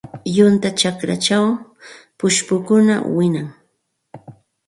[0.37, 1.45] Yunka chakrachaw
[2.17, 3.47] pushkukunam wiñan.